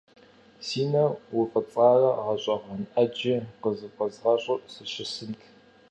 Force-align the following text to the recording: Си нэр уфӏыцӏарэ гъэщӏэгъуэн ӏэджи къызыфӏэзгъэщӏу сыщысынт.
Си 0.65 0.81
нэр 0.91 1.11
уфӏыцӏарэ 1.39 2.11
гъэщӏэгъуэн 2.25 2.81
ӏэджи 2.93 3.33
къызыфӏэзгъэщӏу 3.61 4.63
сыщысынт. 4.73 5.39